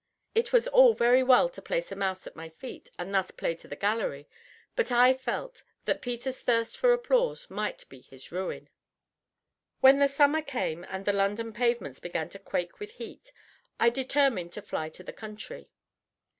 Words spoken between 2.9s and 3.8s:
and thus play to the